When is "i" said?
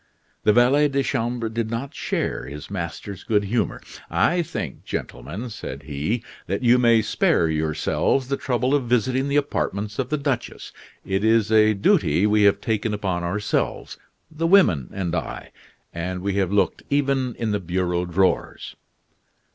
4.09-4.41, 15.13-15.51